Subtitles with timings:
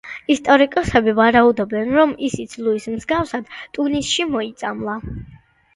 [0.35, 5.03] ისტორიკოსები ვარაუდობენ, რომ ისიც ლუის მსგავსად ტუნისში მოიწამლა.